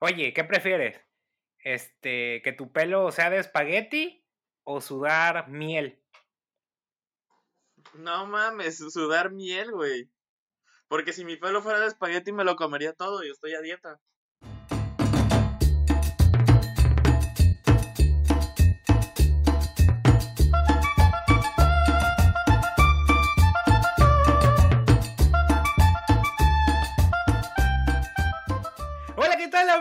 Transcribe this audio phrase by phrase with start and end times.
[0.00, 1.00] Oye, ¿qué prefieres?
[1.58, 4.24] Este, que tu pelo sea de espagueti
[4.62, 6.00] o sudar miel.
[7.94, 10.08] No mames, sudar miel, güey.
[10.86, 14.00] Porque si mi pelo fuera de espagueti me lo comería todo y estoy a dieta.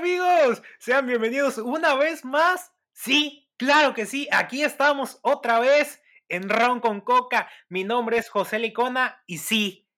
[0.08, 0.64] Amigos?
[0.80, 2.72] Sean bienvenidos una vez más.
[2.94, 7.50] Sí, claro que sí, aquí estamos otra vez en Ron con Coca.
[7.68, 9.90] Mi nombre es José Licona y sí,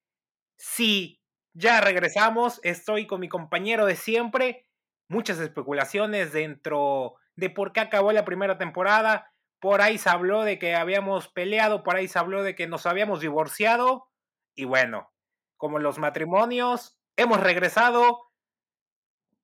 [0.58, 1.22] sí,
[1.54, 2.60] ya regresamos.
[2.64, 4.68] Estoy con mi compañero de siempre.
[5.10, 9.32] Muchas especulaciones dentro de por qué acabó la primera temporada.
[9.60, 12.88] Por ahí se habló de que habíamos peleado, por ahí se habló de que nos
[12.88, 14.10] habíamos divorciado.
[14.56, 15.12] Y bueno,
[15.56, 18.29] como los matrimonios, hemos regresado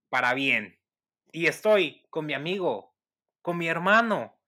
[0.09, 0.79] para bien.
[1.31, 2.95] Y estoy con mi amigo,
[3.41, 4.39] con mi hermano,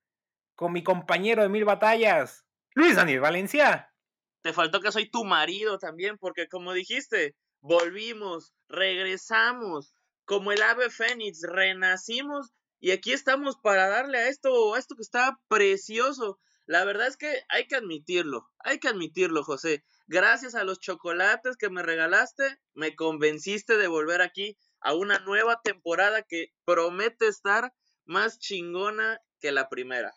[0.56, 3.94] con mi compañero de mil batallas, Luis Daniel Valencia.
[4.42, 9.94] Te faltó que soy tu marido también, porque como dijiste, volvimos, regresamos,
[10.26, 15.02] como el ave fénix, renacimos y aquí estamos para darle a esto, a esto que
[15.02, 16.40] está precioso.
[16.66, 19.84] La verdad es que hay que admitirlo, hay que admitirlo, José.
[20.06, 25.62] Gracias a los chocolates que me regalaste, me convenciste de volver aquí a una nueva
[25.62, 27.74] temporada que promete estar
[28.06, 30.14] más chingona que la primera.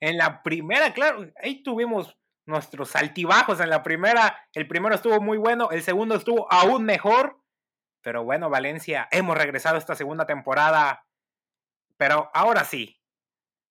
[0.00, 4.48] En la primera, claro, ahí tuvimos nuestros altibajos en la primera.
[4.52, 7.38] El primero estuvo muy bueno, el segundo estuvo aún mejor.
[8.02, 11.04] Pero bueno, Valencia, hemos regresado esta segunda temporada.
[11.98, 13.00] Pero ahora sí,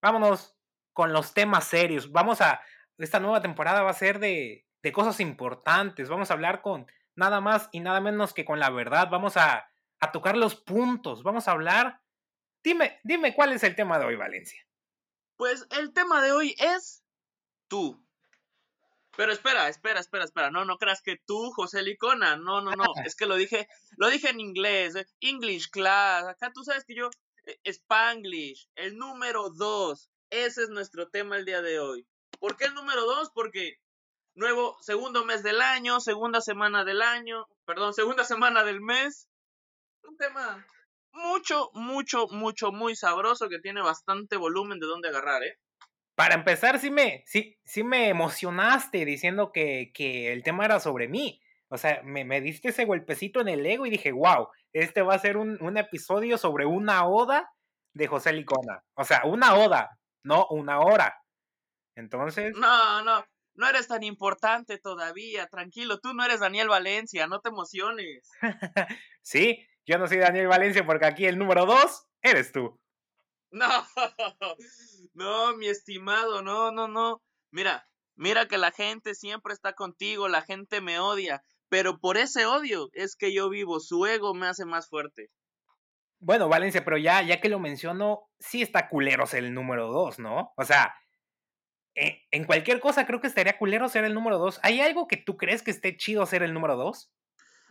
[0.00, 0.56] vámonos
[0.92, 2.12] con los temas serios.
[2.12, 2.60] Vamos a,
[2.98, 6.08] esta nueva temporada va a ser de, de cosas importantes.
[6.08, 9.08] Vamos a hablar con nada más y nada menos que con la verdad.
[9.10, 9.68] Vamos a,
[10.00, 11.22] a tocar los puntos.
[11.22, 12.00] Vamos a hablar.
[12.62, 14.60] Dime, dime cuál es el tema de hoy, Valencia.
[15.36, 17.02] Pues el tema de hoy es
[17.68, 18.04] tú.
[19.16, 20.50] Pero espera, espera, espera, espera.
[20.50, 22.36] No, no creas que tú, José Licona.
[22.36, 22.84] No, no, no.
[23.06, 24.94] Es que lo dije, lo dije en inglés.
[24.96, 26.24] eh, English class.
[26.24, 27.10] Acá tú sabes que yo,
[27.46, 28.68] eh, Spanglish.
[28.74, 30.10] El número dos.
[30.30, 32.06] Ese es nuestro tema el día de hoy.
[32.38, 33.30] ¿Por qué el número dos?
[33.34, 33.78] Porque
[34.34, 39.28] nuevo, segundo mes del año, segunda semana del año, perdón, segunda semana del mes.
[40.04, 40.66] Un tema
[41.12, 45.58] mucho, mucho, mucho, muy sabroso que tiene bastante volumen de dónde agarrar, ¿eh?
[46.14, 51.08] Para empezar, sí me, sí, sí me emocionaste diciendo que, que el tema era sobre
[51.08, 51.40] mí.
[51.68, 55.14] O sea, me, me diste ese golpecito en el ego y dije, wow, este va
[55.14, 57.50] a ser un, un episodio sobre una oda
[57.94, 58.84] de José Licona.
[58.94, 61.16] O sea, una oda, no una hora.
[61.96, 63.24] Entonces, No, no,
[63.54, 68.28] no eres tan importante todavía, tranquilo, tú no eres Daniel Valencia, no te emociones.
[69.22, 72.80] sí, yo no soy Daniel Valencia porque aquí el número dos eres tú.
[73.50, 73.66] No,
[75.14, 77.20] no, mi estimado, no, no, no.
[77.50, 82.46] Mira, mira que la gente siempre está contigo, la gente me odia, pero por ese
[82.46, 85.28] odio es que yo vivo, su ego me hace más fuerte.
[86.20, 90.20] Bueno, Valencia, pero ya, ya que lo menciono, sí está culero ser el número dos,
[90.20, 90.52] ¿no?
[90.56, 90.94] O sea,
[91.96, 94.60] eh, en cualquier cosa creo que estaría culero ser el número dos.
[94.62, 97.10] ¿Hay algo que tú crees que esté chido ser el número dos?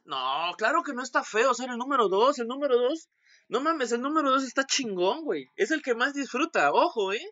[0.10, 3.10] No, claro que no está feo ser el número dos, el número dos.
[3.48, 5.46] No mames, el número dos está chingón, güey.
[5.56, 7.24] Es el que más disfruta, ojo, ¿eh?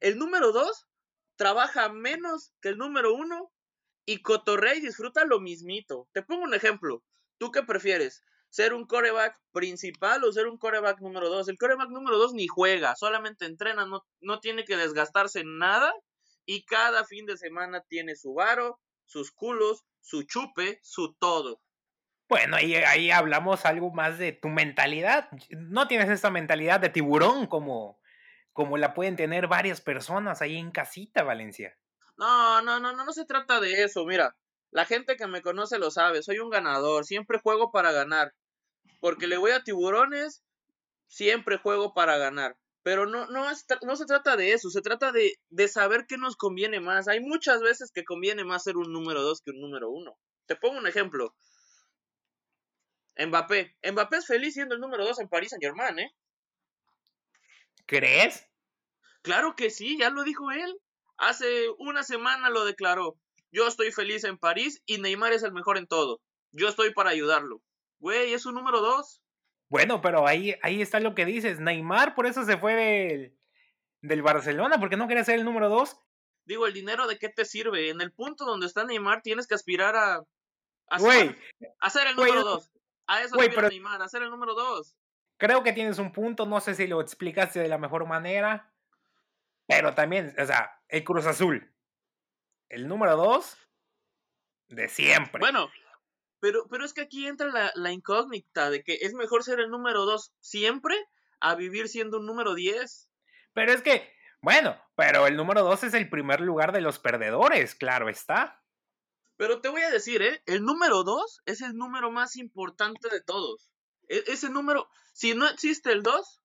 [0.00, 0.84] El número dos
[1.36, 3.50] trabaja menos que el número uno
[4.04, 6.06] y cotorrea y disfruta lo mismito.
[6.12, 7.02] Te pongo un ejemplo.
[7.38, 8.22] ¿Tú qué prefieres?
[8.50, 11.48] ¿Ser un coreback principal o ser un coreback número dos?
[11.48, 15.94] El coreback número dos ni juega, solamente entrena, no, no tiene que desgastarse en nada
[16.44, 21.62] y cada fin de semana tiene su varo, sus culos, su chupe, su todo.
[22.28, 25.30] Bueno, ahí, ahí hablamos algo más de tu mentalidad.
[25.50, 27.98] No tienes esa mentalidad de tiburón como,
[28.52, 31.78] como la pueden tener varias personas ahí en casita, Valencia.
[32.18, 34.04] No, no, no, no, no se trata de eso.
[34.04, 34.36] Mira,
[34.70, 36.22] la gente que me conoce lo sabe.
[36.22, 37.06] Soy un ganador.
[37.06, 38.34] Siempre juego para ganar.
[39.00, 40.42] Porque le voy a tiburones,
[41.06, 42.58] siempre juego para ganar.
[42.82, 43.46] Pero no, no,
[43.82, 44.68] no se trata de eso.
[44.68, 47.08] Se trata de, de saber qué nos conviene más.
[47.08, 50.18] Hay muchas veces que conviene más ser un número dos que un número uno.
[50.46, 51.34] Te pongo un ejemplo.
[53.18, 53.76] Mbappé.
[53.92, 56.14] Mbappé es feliz siendo el número 2 en París Saint Germain, ¿eh?
[57.86, 58.46] ¿Crees?
[59.22, 60.78] Claro que sí, ya lo dijo él.
[61.16, 63.18] Hace una semana lo declaró.
[63.50, 66.20] Yo estoy feliz en París y Neymar es el mejor en todo.
[66.52, 67.62] Yo estoy para ayudarlo.
[67.98, 69.22] Güey, es un número 2.
[69.70, 71.58] Bueno, pero ahí, ahí está lo que dices.
[71.58, 73.38] Neymar por eso se fue del,
[74.02, 75.96] del Barcelona, porque no quería ser el número 2.
[76.44, 77.90] Digo, el dinero de qué te sirve.
[77.90, 80.22] En el punto donde está Neymar tienes que aspirar a,
[80.88, 81.36] a, Güey,
[81.80, 82.70] a ser el número 2.
[83.08, 84.96] A eso aspira pero- Neymar, a ser el número 2.
[85.38, 88.72] creo que tienes un punto, no sé si lo explicaste de la mejor manera,
[89.66, 91.72] pero también, o sea, el Cruz Azul,
[92.68, 93.56] el número dos
[94.68, 95.40] de siempre.
[95.40, 95.70] Bueno,
[96.40, 99.70] pero, pero es que aquí entra la, la incógnita de que es mejor ser el
[99.70, 100.94] número dos siempre
[101.40, 103.08] a vivir siendo un número diez.
[103.54, 104.10] Pero es que,
[104.40, 108.57] bueno, pero el número dos es el primer lugar de los perdedores, claro está.
[109.38, 110.42] Pero te voy a decir, ¿eh?
[110.46, 113.70] El número dos es el número más importante de todos.
[114.08, 116.42] E, ese número, si no existe el 2,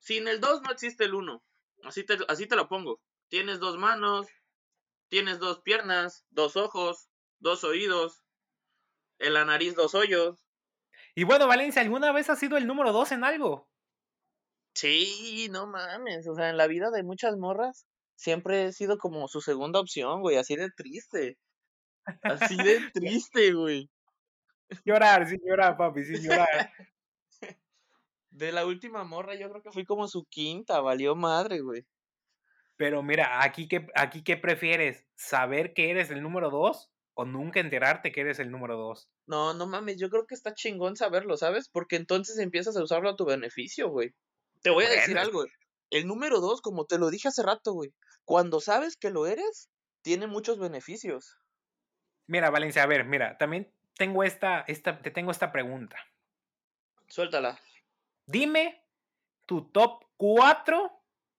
[0.00, 1.40] sin el 2 no existe el 1.
[1.84, 3.00] Así te, así te lo pongo.
[3.28, 4.26] Tienes dos manos,
[5.08, 7.08] tienes dos piernas, dos ojos,
[7.38, 8.24] dos oídos,
[9.20, 10.44] en la nariz dos hoyos.
[11.14, 13.68] Y bueno, Valencia, ¿alguna vez has sido el número 2 en algo?
[14.74, 16.26] Sí, no mames.
[16.26, 17.86] O sea, en la vida de muchas morras
[18.16, 20.38] siempre he sido como su segunda opción, güey.
[20.38, 21.38] Así de triste.
[22.22, 23.90] Así de triste, güey.
[24.84, 26.48] Llorar, sin llorar, papi, sin llorar.
[28.30, 31.84] De la última morra, yo creo que fui como su quinta, valió madre, güey.
[32.76, 37.60] Pero mira, aquí qué, aquí qué prefieres, saber que eres el número dos o nunca
[37.60, 39.10] enterarte que eres el número dos.
[39.26, 41.68] No, no mames, yo creo que está chingón saberlo, ¿sabes?
[41.68, 44.14] Porque entonces empiezas a usarlo a tu beneficio, güey.
[44.62, 45.44] Te voy a decir algo.
[45.90, 47.92] El número dos, como te lo dije hace rato, güey,
[48.24, 49.68] cuando sabes que lo eres,
[50.02, 51.36] tiene muchos beneficios.
[52.30, 55.96] Mira, Valencia, a ver, mira, también tengo esta, esta, te tengo esta pregunta.
[57.08, 57.58] Suéltala.
[58.24, 58.84] Dime
[59.46, 60.92] tu top 4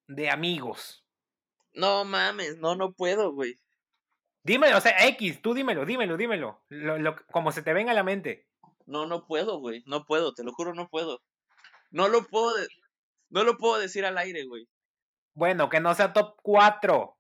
[0.08, 1.06] de amigos.
[1.74, 3.56] No mames, no, no puedo, güey.
[4.44, 6.62] Dímelo, o sea, X, tú dímelo, dímelo, dímelo.
[6.68, 8.50] Lo, como se te venga a la mente.
[8.86, 9.84] No, no puedo, güey.
[9.86, 11.22] No puedo, te lo juro, no puedo.
[11.90, 12.52] No lo puedo,
[13.30, 14.68] no lo puedo decir al aire, güey.
[15.36, 17.18] Bueno, que no sea top 4.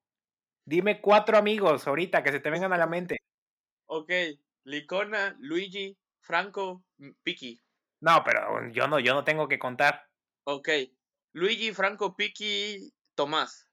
[0.66, 3.22] Dime cuatro amigos ahorita que se te vengan a la mente.
[3.94, 4.10] Ok,
[4.64, 6.86] Licona, Luigi, Franco,
[7.24, 7.60] Piki.
[8.00, 10.08] No, pero yo no, yo no tengo que contar.
[10.46, 10.70] Ok.
[11.34, 13.68] Luigi, Franco, Piki, Tomás.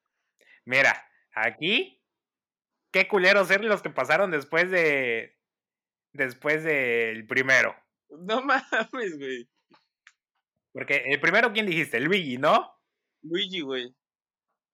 [0.65, 2.03] Mira, aquí,
[2.91, 5.39] qué culeros ser los que pasaron después de.
[6.13, 7.77] Después del primero.
[8.09, 9.49] No mames, güey.
[10.73, 12.01] Porque el primero, ¿quién dijiste?
[12.01, 12.77] Luigi, ¿no?
[13.23, 13.95] Luigi, güey.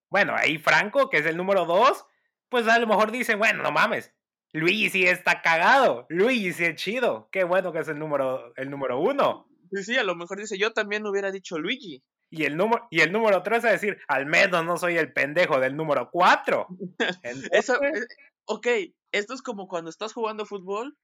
[0.08, 2.06] Bueno, ahí Franco, que es el número dos,
[2.48, 4.14] pues a lo mejor dicen, bueno, no mames,
[4.54, 6.06] Luigi está cagado.
[6.08, 7.28] Luigi es chido.
[7.32, 9.48] Qué bueno que es el número, el número uno.
[9.72, 12.04] Sí, sí, a lo mejor dice, yo también hubiera dicho Luigi.
[12.30, 15.58] Y el número, y el número tres a decir, al menos no soy el pendejo
[15.58, 16.68] del número cuatro.
[17.52, 18.06] Eso, eh,
[18.44, 18.66] ok,
[19.10, 20.96] esto es como cuando estás jugando fútbol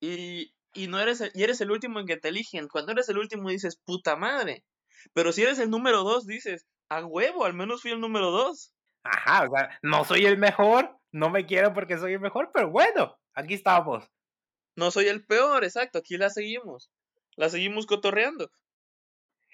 [0.00, 2.68] y, y no eres y eres el último en que te eligen.
[2.68, 4.64] Cuando eres el último dices, puta madre.
[5.12, 8.72] Pero si eres el número dos, dices, a huevo, al menos fui el número dos.
[9.04, 12.70] Ajá, o sea, no soy el mejor, no me quiero porque soy el mejor, pero
[12.70, 14.10] bueno, aquí estamos.
[14.76, 16.90] No soy el peor, exacto, aquí la seguimos.
[17.36, 18.50] La seguimos cotorreando.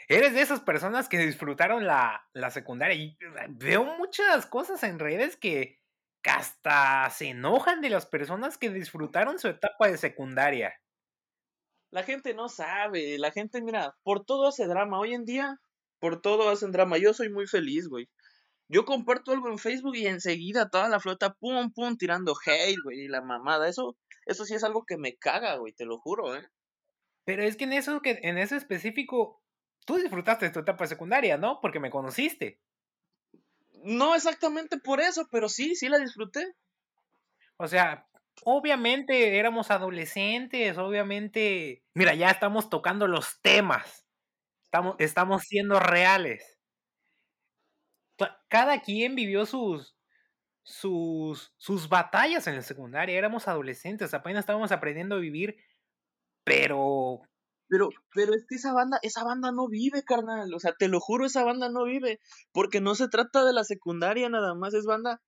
[0.08, 3.16] Eres de esas personas que disfrutaron la, la secundaria y
[3.50, 5.80] veo muchas cosas en redes que,
[6.24, 10.74] hasta se enojan de las personas que disfrutaron su etapa de secundaria.
[11.90, 14.98] La gente no sabe, la gente, mira, por todo hace drama.
[14.98, 15.60] Hoy en día,
[15.98, 16.98] por todo hacen drama.
[16.98, 18.08] Yo soy muy feliz, güey.
[18.68, 23.02] Yo comparto algo en Facebook y enseguida toda la flota, pum, pum, tirando hate, güey,
[23.02, 23.68] y la mamada.
[23.68, 23.96] Eso,
[24.26, 26.48] eso sí es algo que me caga, güey, te lo juro, ¿eh?
[27.24, 29.42] Pero es que en eso, que en eso específico,
[29.84, 31.60] tú disfrutaste de tu etapa secundaria, ¿no?
[31.60, 32.60] Porque me conociste.
[33.82, 36.54] No exactamente por eso, pero sí, sí la disfruté.
[37.58, 38.06] O sea,
[38.44, 41.82] obviamente éramos adolescentes, obviamente.
[41.94, 44.06] Mira, ya estamos tocando los temas.
[44.64, 46.53] Estamos, estamos siendo reales
[48.48, 49.96] cada quien vivió sus,
[50.62, 53.18] sus, sus batallas en la secundaria.
[53.18, 55.56] Éramos adolescentes, apenas estábamos aprendiendo a vivir,
[56.44, 57.20] pero...
[57.66, 60.52] Pero, pero es que esa banda, esa banda no vive, carnal.
[60.54, 62.20] O sea, te lo juro, esa banda no vive.
[62.52, 65.22] Porque no se trata de la secundaria nada más, es banda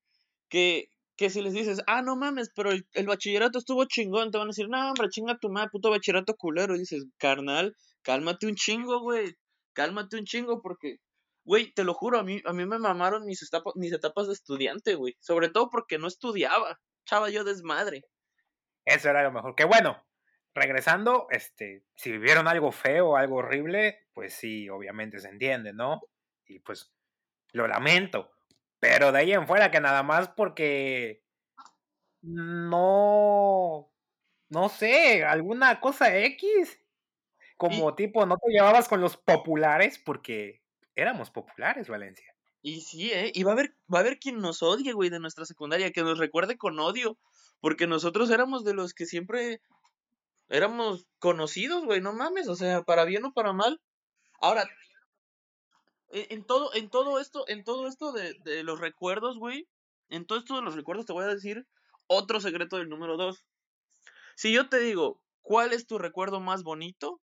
[0.51, 4.39] que, que si les dices, ah, no mames, pero el, el, bachillerato estuvo chingón, te
[4.39, 6.77] van a decir, no, hombre, chinga tu madre, puto bachillerato culero.
[6.77, 9.35] Y dices, carnal, cálmate un chingo, güey.
[9.73, 10.99] Cálmate un chingo porque
[11.47, 14.33] Güey, te lo juro, a mí, a mí me mamaron mis etapas, mis etapas de
[14.33, 15.17] estudiante, güey.
[15.21, 16.81] Sobre todo porque no estudiaba.
[17.07, 18.03] Chava yo desmadre.
[18.85, 19.55] Eso era lo mejor.
[19.55, 20.05] Que bueno,
[20.57, 26.01] regresando, este, si vivieron algo feo, algo horrible, pues sí, obviamente se entiende, ¿no?
[26.47, 26.93] Y pues
[27.53, 28.33] lo lamento.
[28.81, 31.23] Pero de ahí en fuera que nada más porque
[32.23, 33.93] no,
[34.49, 36.81] no sé, alguna cosa X,
[37.57, 40.66] como tipo, no te llevabas con los populares porque
[40.97, 42.35] éramos populares, Valencia.
[42.63, 43.31] Y sí, ¿eh?
[43.33, 46.03] Y va a haber, va a haber quien nos odie, güey, de nuestra secundaria, que
[46.03, 47.17] nos recuerde con odio,
[47.61, 49.61] porque nosotros éramos de los que siempre
[50.49, 53.81] éramos conocidos, güey, no mames, o sea, para bien o para mal.
[54.41, 54.69] Ahora,
[56.11, 59.69] e, en, todo, en todo esto, en todo esto de, de los recuerdos, güey,
[60.09, 61.67] en todo esto de los recuerdos te voy a decir
[62.07, 63.45] otro secreto del número dos.
[64.35, 67.21] Si yo te digo, ¿cuál es tu recuerdo más bonito?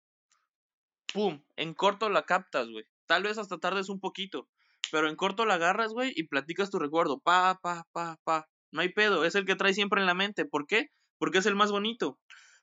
[1.12, 2.86] Pum, en corto la captas, güey.
[3.12, 4.48] Tal vez hasta tardes un poquito,
[4.90, 7.20] pero en corto la agarras, güey, y platicas tu recuerdo.
[7.20, 8.48] Pa, pa, pa, pa.
[8.70, 10.46] No hay pedo, es el que traes siempre en la mente.
[10.46, 10.86] ¿Por qué?
[11.18, 12.18] Porque es el más bonito.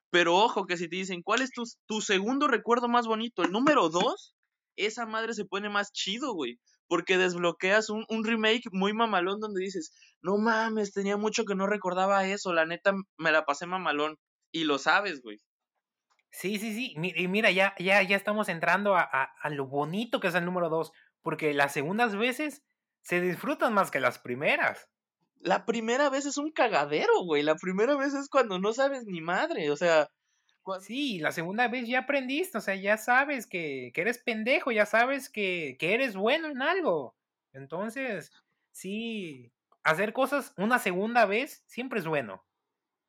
[0.09, 3.43] Pero ojo que si te dicen, ¿cuál es tu, tu segundo recuerdo más bonito?
[3.43, 4.33] El número dos,
[4.75, 6.59] esa madre se pone más chido, güey.
[6.87, 9.91] Porque desbloqueas un, un, remake muy mamalón donde dices,
[10.23, 14.15] no mames, tenía mucho que no recordaba eso, la neta me la pasé mamalón.
[14.51, 15.37] Y lo sabes, güey.
[16.31, 16.95] Sí, sí, sí.
[16.95, 20.45] Y mira, ya, ya, ya estamos entrando a, a, a lo bonito que es el
[20.45, 20.91] número dos.
[21.21, 22.63] Porque las segundas veces
[23.01, 24.89] se disfrutan más que las primeras
[25.41, 27.43] la primera vez es un cagadero, güey.
[27.43, 30.09] La primera vez es cuando no sabes ni madre, o sea.
[30.81, 34.85] Sí, la segunda vez ya aprendiste, o sea, ya sabes que, que eres pendejo, ya
[34.85, 37.15] sabes que, que, eres bueno en algo.
[37.53, 38.31] Entonces,
[38.71, 39.51] sí,
[39.83, 42.43] hacer cosas una segunda vez siempre es bueno.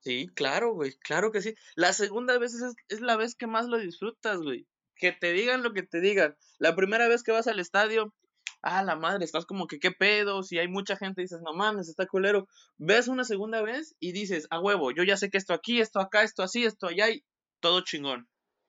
[0.00, 1.54] Sí, claro, güey, claro que sí.
[1.74, 4.66] La segunda vez es, es la vez que más lo disfrutas, güey.
[4.96, 6.36] Que te digan lo que te digan.
[6.58, 8.14] La primera vez que vas al estadio,
[8.62, 11.88] ah, la madre, estás como que qué pedo, si hay mucha gente dices, no mames,
[11.88, 12.48] está culero.
[12.78, 16.00] Ves una segunda vez y dices, a huevo, yo ya sé que esto aquí, esto
[16.00, 17.24] acá, esto así, esto allá y
[17.60, 18.28] todo chingón.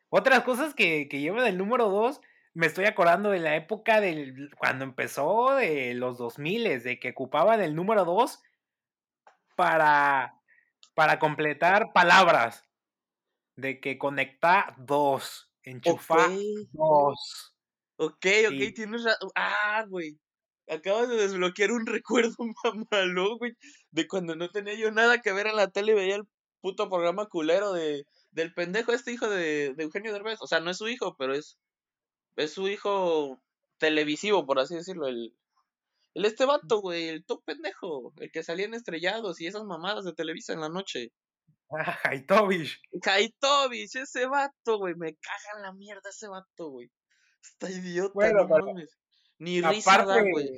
[0.10, 2.20] Otras cosas que, que llevan el número dos,
[2.54, 7.62] me estoy acordando de la época del cuando empezó de los 2000, de que ocupaban
[7.62, 8.42] el número dos
[9.56, 10.41] para,
[10.94, 12.66] para completar palabras.
[13.56, 16.68] De que conectar dos, enchufar okay.
[16.72, 17.54] dos.
[17.98, 18.74] Ok, ok, sí.
[18.74, 19.30] tienes razón.
[19.36, 20.18] Ah, güey.
[20.68, 23.54] Acabas de desbloquear un recuerdo mamalón, güey.
[23.92, 26.28] De cuando no tenía yo nada que ver en la tele y veía el
[26.62, 30.42] puto programa culero de, del pendejo este hijo de, de Eugenio Derbez.
[30.42, 31.58] O sea, no es su hijo, pero es,
[32.38, 33.42] es su hijo
[33.78, 35.08] televisivo, por así decirlo.
[35.08, 35.36] El,
[36.14, 38.14] el este vato, güey, el top pendejo.
[38.18, 41.12] El que salía en estrellados y esas mamadas de Televisa en la noche.
[41.72, 42.82] Ah, Haitovich.
[43.02, 44.94] Haitovich, ese vato, güey.
[44.96, 46.92] Me caga en la mierda ese vato, güey.
[47.42, 48.98] Está idiota, bueno, no mames.
[49.40, 50.50] Ni risa da, güey.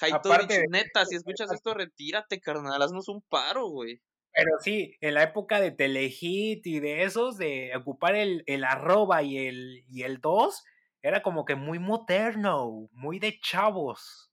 [0.00, 2.82] Haitovich, neta, si escuchas esto, retírate, carnal.
[2.82, 4.00] Haznos un paro, güey.
[4.32, 9.22] Pero sí, en la época de Telehit y de esos, de ocupar el, el arroba
[9.22, 10.62] y el, y el 2,
[11.02, 14.29] era como que muy moderno, muy de chavos.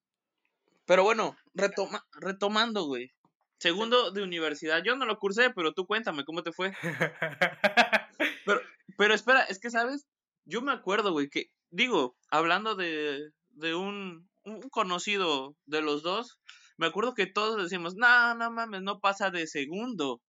[0.88, 3.12] Pero bueno, retoma, retomando, güey.
[3.60, 4.82] Segundo de universidad.
[4.84, 6.72] Yo no lo cursé, pero tú cuéntame cómo te fue.
[8.46, 8.62] pero,
[8.98, 10.08] pero espera, es que, ¿sabes?
[10.46, 16.40] Yo me acuerdo, güey, que digo, hablando de, de un, un, conocido de los dos,
[16.78, 20.22] me acuerdo que todos decimos, no, no mames, no pasa de segundo.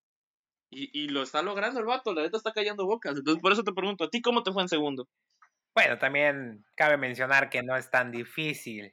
[0.70, 3.16] Y, y lo está logrando el vato, la neta está callando bocas.
[3.16, 5.06] Entonces, por eso te pregunto, ¿a ti cómo te fue en segundo?
[5.72, 8.92] Bueno, también cabe mencionar que no es tan difícil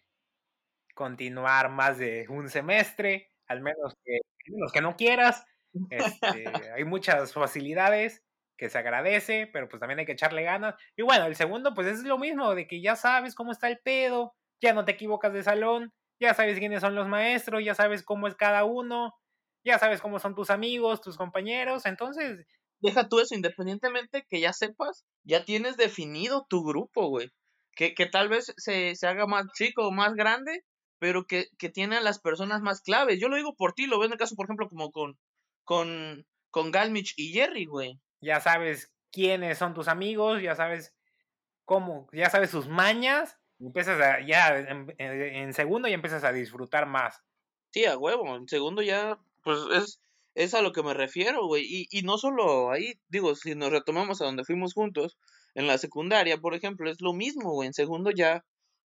[0.96, 5.46] continuar más de un semestre, al menos que, los que no quieras.
[5.92, 8.24] Este, hay muchas facilidades
[8.58, 10.74] que se agradece, pero pues también hay que echarle ganas.
[10.98, 13.78] Y bueno, el segundo pues es lo mismo, de que ya sabes cómo está el
[13.78, 18.02] pedo, ya no te equivocas de salón, ya sabes quiénes son los maestros, ya sabes
[18.02, 19.14] cómo es cada uno,
[19.64, 22.48] ya sabes cómo son tus amigos, tus compañeros, entonces...
[22.82, 27.32] Deja tú eso, independientemente que ya sepas, ya tienes definido tu grupo, güey.
[27.74, 30.64] Que, que tal vez se, se haga más chico o más grande,
[31.00, 33.20] pero que, que tiene a las personas más claves.
[33.20, 35.18] Yo lo digo por ti, lo veo en el caso, por ejemplo, como con,
[35.64, 40.94] con, con Galmich y Jerry, güey ya sabes quiénes son tus amigos, ya sabes
[41.64, 46.88] cómo, ya sabes sus mañas, empiezas a, ya en, en, segundo ya empiezas a disfrutar
[46.88, 47.22] más.
[47.70, 50.02] Sí, a huevo, en segundo ya, pues es,
[50.34, 53.72] es a lo que me refiero, güey, y, y no solo ahí, digo, si nos
[53.72, 55.18] retomamos a donde fuimos juntos,
[55.54, 58.44] en la secundaria, por ejemplo, es lo mismo, güey, en segundo ya,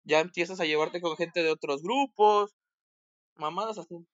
[0.06, 2.56] ya empiezas a llevarte con gente de otros grupos,
[3.36, 4.08] mamadas así.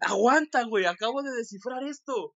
[0.00, 2.34] Aguanta, güey, acabo de descifrar esto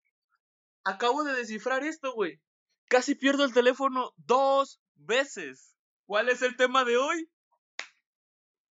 [0.86, 2.40] acabo de descifrar esto, güey.
[2.88, 5.76] Casi pierdo el teléfono dos veces.
[6.06, 7.28] ¿Cuál es el tema de hoy?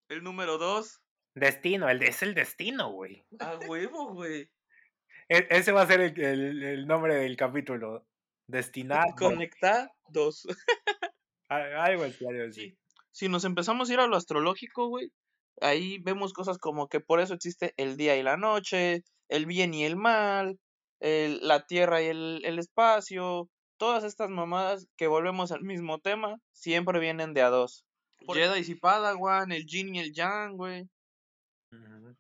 [0.08, 1.02] El número dos.
[1.36, 3.26] Destino, el, es el destino, güey.
[3.40, 4.50] A huevo, güey.
[5.28, 8.08] E, ese va a ser el, el, el, nombre del capítulo.
[8.48, 9.04] Destinar.
[9.18, 10.48] Conectar dos.
[11.50, 12.62] Algo así, algo así.
[12.62, 12.78] Sí.
[13.16, 15.10] Si nos empezamos a ir a lo astrológico, güey,
[15.62, 19.74] ahí vemos cosas como que por eso existe el día y la noche, el bien
[19.74, 20.60] y el mal,
[21.00, 26.36] el, la tierra y el, el, espacio, todas estas mamadas que volvemos al mismo tema,
[26.52, 27.86] siempre vienen de a dos.
[28.26, 30.90] Por Jedi y Padawan, el Jin y el Yang, güey.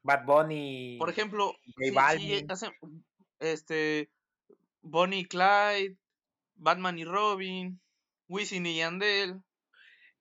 [0.01, 0.95] Bad Bunny.
[0.97, 1.57] Por ejemplo,
[2.47, 2.71] hacen,
[3.39, 4.09] este,
[4.81, 5.97] Bonnie y Clyde,
[6.55, 7.81] Batman y Robin,
[8.29, 9.41] Wisin y Yandel.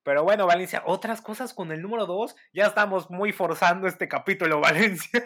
[0.05, 2.35] Pero bueno, Valencia, otras cosas con el número 2.
[2.53, 5.23] Ya estamos muy forzando este capítulo, Valencia.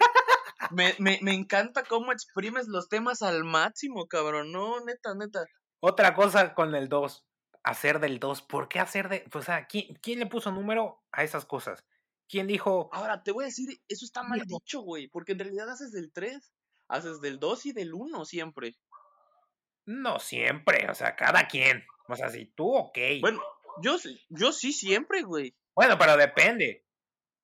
[0.71, 4.53] Me, me, me encanta cómo exprimes los temas al máximo, cabrón.
[4.53, 5.45] No, neta, neta.
[5.81, 7.27] Otra cosa con el 2.
[7.61, 8.41] Hacer del 2.
[8.43, 9.25] ¿Por qué hacer de.?
[9.33, 11.83] O sea, ¿quién, ¿quién le puso número a esas cosas?
[12.29, 12.89] ¿Quién dijo.?
[12.93, 15.09] Ahora, te voy a decir, eso está mal dicho, güey.
[15.09, 16.53] Porque en realidad haces del 3.
[16.87, 18.77] Haces del 2 y del 1 siempre.
[19.85, 21.83] No siempre, o sea, cada quien.
[22.07, 22.97] O sea, si tú, ok.
[23.21, 23.41] Bueno,
[23.81, 23.97] yo,
[24.29, 25.55] yo sí siempre, güey.
[25.75, 26.85] Bueno, pero depende.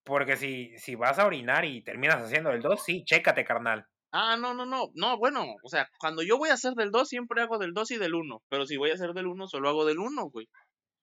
[0.03, 3.87] Porque si, si vas a orinar y terminas haciendo el 2, sí, chécate, carnal.
[4.11, 4.91] Ah, no, no, no.
[4.93, 7.91] No, bueno, o sea, cuando yo voy a hacer del 2, siempre hago del 2
[7.91, 8.43] y del 1.
[8.47, 10.47] Pero si voy a hacer del 1, solo hago del 1, güey.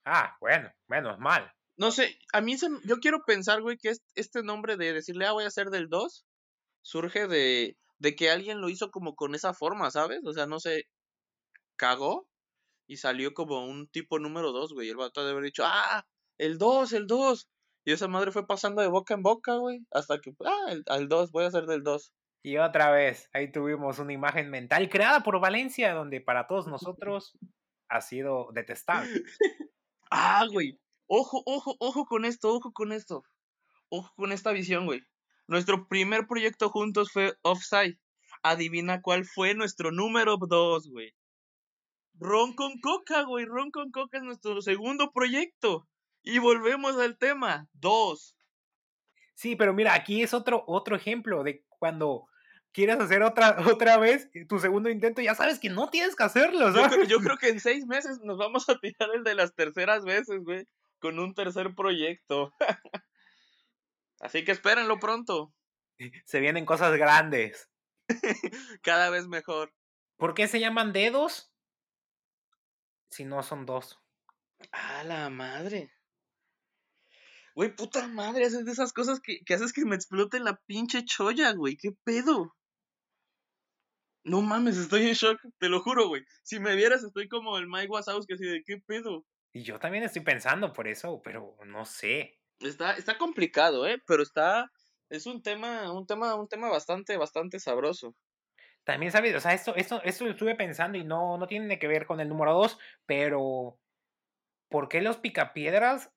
[0.05, 1.53] Ah, bueno, menos mal.
[1.77, 5.33] No sé, a mí se, yo quiero pensar, güey, que este nombre de decirle, ah,
[5.33, 6.25] voy a hacer del 2,
[6.83, 10.21] surge de, de que alguien lo hizo como con esa forma, ¿sabes?
[10.25, 10.87] O sea, no sé,
[11.77, 12.29] cagó
[12.93, 14.91] y salió como un tipo número 2, güey.
[14.91, 16.07] El vato de haber dicho, ah,
[16.37, 17.49] el 2, el 2.
[17.87, 19.87] Y esa madre fue pasando de boca en boca, güey.
[19.91, 22.13] Hasta que, ah, el, al 2, voy a hacer del 2.
[22.43, 27.39] Y otra vez, ahí tuvimos una imagen mental creada por Valencia, donde para todos nosotros
[27.89, 29.11] ha sido detestable.
[30.11, 30.79] ah, güey.
[31.07, 33.25] Ojo, ojo, ojo con esto, ojo con esto.
[33.89, 35.01] Ojo con esta visión, güey.
[35.47, 37.99] Nuestro primer proyecto juntos fue Offside.
[38.43, 41.15] Adivina cuál fue nuestro número 2, güey.
[42.23, 43.45] Ron con Coca, güey.
[43.45, 45.89] Ron con Coca es nuestro segundo proyecto.
[46.23, 47.69] Y volvemos al tema.
[47.73, 48.37] Dos.
[49.35, 52.29] Sí, pero mira, aquí es otro, otro ejemplo de cuando
[52.73, 56.73] quieres hacer otra, otra vez tu segundo intento, ya sabes que no tienes que hacerlo,
[56.73, 60.05] Yo, yo creo que en seis meses nos vamos a tirar el de las terceras
[60.05, 60.67] veces, güey.
[61.01, 62.53] Con un tercer proyecto.
[64.21, 65.53] Así que espérenlo pronto.
[66.25, 67.69] Se vienen cosas grandes.
[68.83, 69.73] Cada vez mejor.
[70.17, 71.52] ¿Por qué se llaman dedos?
[73.13, 74.01] Si no son dos.
[74.73, 75.93] A la madre.
[77.55, 81.05] Güey, puta madre, haces de esas cosas que, que haces que me explote la pinche
[81.05, 81.77] cholla, güey.
[81.77, 82.57] ¿Qué pedo?
[84.25, 86.23] No mames, estoy en shock, te lo juro, güey.
[86.43, 89.27] Si me vieras, estoy como el Mike Wazowski, así de qué pedo.
[89.53, 92.39] Y yo también estoy pensando por eso, pero no sé.
[92.61, 94.01] Está, está complicado, ¿eh?
[94.07, 94.71] Pero está.
[95.11, 98.15] Es un tema, un tema, un tema bastante, bastante sabroso.
[98.85, 101.87] También sabes, o sea, esto, esto, esto lo estuve pensando y no, no tiene que
[101.89, 103.79] ver con el número 2, pero
[104.69, 106.11] ¿por qué los picapiedras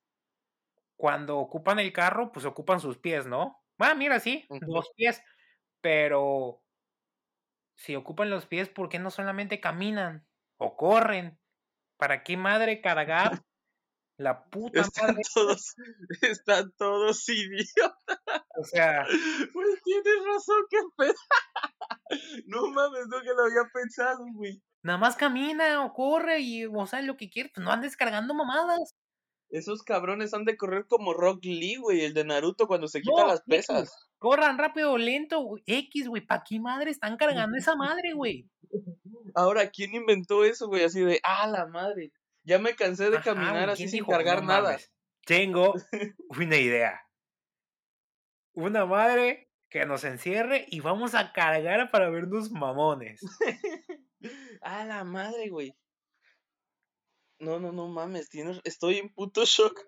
[0.97, 3.61] cuando ocupan el carro, pues ocupan sus pies, ¿no?
[3.79, 5.21] Ah, mira, sí, los pies,
[5.81, 6.61] pero
[7.75, 10.25] si ocupan los pies, ¿por qué no solamente caminan
[10.57, 11.37] o corren?
[11.97, 13.31] ¿Para qué madre cargar
[14.17, 15.75] la puta están Todos,
[16.21, 18.19] están todos idiotas.
[18.57, 19.05] O sea.
[19.53, 21.13] Pues tienes razón, qué pedo.
[22.47, 24.61] No mames, no que lo había pensado, güey.
[24.83, 28.33] Nada más camina o corre y, o sea, lo que quieras, pues no andes cargando
[28.33, 28.95] mamadas.
[29.49, 33.25] Esos cabrones han de correr como Rock Lee, güey, el de Naruto cuando se quita
[33.25, 33.91] las pesas.
[34.17, 38.49] Corran rápido o lento, X, güey, ¿pa' qué madre están cargando esa madre, güey?
[39.33, 40.83] Ahora, ¿quién inventó eso, güey?
[40.83, 42.11] Así de, ah, la madre.
[42.43, 44.77] Ya me cansé de caminar así sin cargar nada.
[45.25, 45.73] Tengo
[46.29, 47.01] una idea.
[48.53, 49.44] Una madre
[49.75, 53.19] que nos encierre y vamos a cargar para vernos mamones.
[54.61, 55.75] a la madre, güey.
[57.39, 59.81] No, no, no mames, tienes, estoy en puto shock.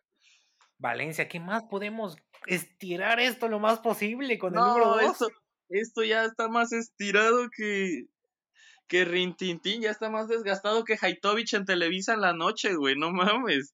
[0.78, 5.04] Valencia, ¿qué más podemos estirar esto lo más posible con el número 2?
[5.04, 5.28] Esto,
[5.70, 8.08] esto ya está más estirado que
[8.90, 13.12] que Rintintín ya está más desgastado que Haitovich en Televisa en la noche, güey, no
[13.12, 13.74] mames.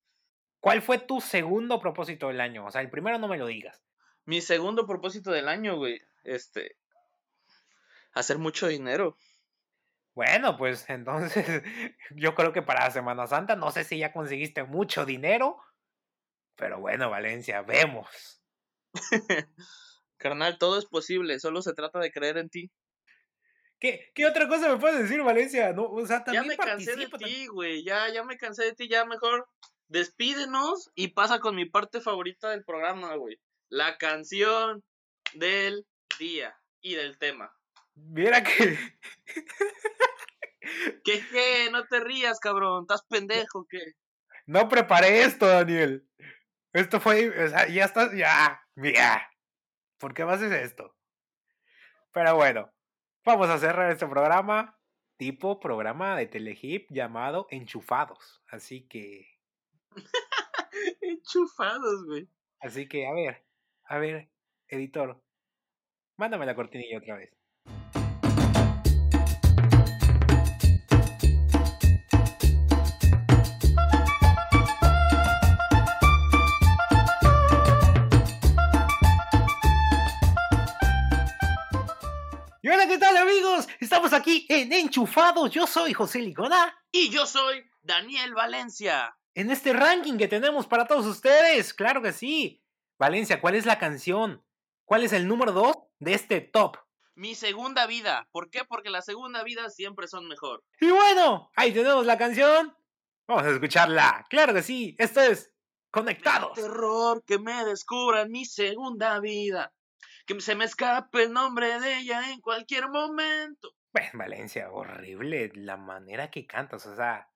[0.60, 2.68] ¿Cuál fue tu segundo propósito del año?
[2.68, 3.82] O sea, el primero no me lo digas.
[4.26, 6.78] Mi segundo propósito del año, güey, este,
[8.14, 9.18] hacer mucho dinero.
[10.16, 11.46] Bueno, pues entonces
[12.12, 15.58] yo creo que para Semana Santa no sé si ya conseguiste mucho dinero,
[16.56, 18.42] pero bueno, Valencia, vemos.
[20.18, 22.72] Carnal, todo es posible, solo se trata de creer en ti.
[23.80, 25.74] ¿Qué, otra cosa me puedes decir, Valencia?
[25.74, 27.84] No, o sea, también ya me cansé de ti, güey.
[27.84, 28.88] Ya, ya me cansé de ti.
[28.88, 29.50] Ya mejor
[29.90, 33.42] despídenos y pasa con mi parte favorita del programa, güey.
[33.74, 34.84] La canción
[35.34, 35.88] del
[36.20, 37.52] día y del tema.
[37.96, 38.78] Mira que.
[41.04, 41.72] ¿Qué, qué?
[41.72, 42.84] No te rías, cabrón.
[42.84, 43.80] ¿Estás pendejo qué?
[44.46, 46.08] No preparé esto, Daniel.
[46.72, 47.30] Esto fue.
[47.30, 48.16] O sea, ya estás.
[48.16, 48.62] Ya.
[48.76, 49.28] Mira.
[49.98, 50.96] ¿Por qué me haces esto?
[52.12, 52.72] Pero bueno.
[53.26, 54.80] Vamos a cerrar este programa
[55.18, 58.44] tipo programa de Telehip llamado Enchufados.
[58.50, 59.26] Así que.
[61.02, 62.30] Enchufados, güey.
[62.60, 63.44] Así que, a ver,
[63.86, 64.30] a ver,
[64.70, 65.22] editor,
[66.18, 67.32] mándame la cortinilla otra vez.
[82.62, 83.68] Y hola, ¿qué tal amigos?
[83.82, 85.52] Estamos aquí en Enchufados.
[85.52, 86.74] Yo soy José Licona.
[86.90, 89.18] Y yo soy Daniel Valencia.
[89.36, 92.63] En este ranking que tenemos para todos ustedes, claro que sí.
[93.04, 94.46] Valencia, ¿cuál es la canción?
[94.86, 96.78] ¿Cuál es el número 2 de este top?
[97.16, 98.30] Mi segunda vida.
[98.32, 98.62] ¿Por qué?
[98.64, 100.64] Porque la segunda vida siempre son mejor.
[100.80, 102.74] Y bueno, ahí tenemos la canción.
[103.28, 104.26] Vamos a escucharla.
[104.30, 104.96] Claro que sí.
[104.98, 105.52] Esto es
[105.92, 106.54] Conectados.
[106.54, 109.74] Terror que me descubran mi segunda vida
[110.26, 113.76] que se me escape el nombre de ella en cualquier momento.
[113.92, 117.30] Pues Valencia, horrible la manera que cantas, o sea,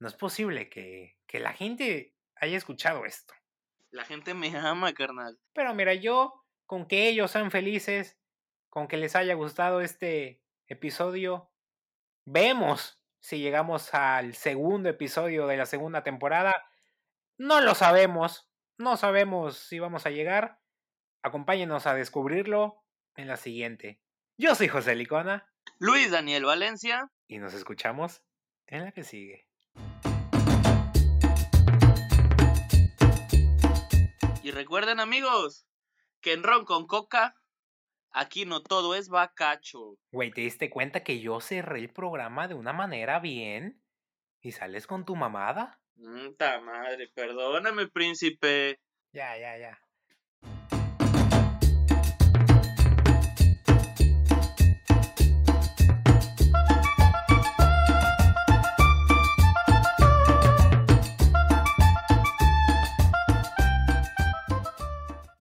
[0.00, 3.32] no es posible que, que la gente haya escuchado esto.
[3.98, 5.40] La gente me ama, carnal.
[5.52, 8.16] Pero mira, yo, con que ellos sean felices,
[8.68, 11.50] con que les haya gustado este episodio,
[12.24, 16.54] vemos si llegamos al segundo episodio de la segunda temporada.
[17.38, 20.60] No lo sabemos, no sabemos si vamos a llegar,
[21.22, 22.84] Acompáñenos a descubrirlo
[23.16, 24.00] en la siguiente.
[24.36, 25.52] Yo soy José Licona.
[25.80, 27.10] Luis Daniel Valencia.
[27.26, 28.22] Y nos escuchamos
[28.68, 29.47] en la que sigue.
[34.48, 35.66] Y recuerden amigos,
[36.22, 37.34] que en Ron con Coca,
[38.10, 39.98] aquí no todo es bacacho.
[40.10, 43.84] Güey, ¿te diste cuenta que yo cerré el programa de una manera bien?
[44.40, 45.82] ¿Y sales con tu mamada?
[45.96, 48.80] Mta madre, perdóname, príncipe.
[49.12, 49.78] Ya, ya, ya.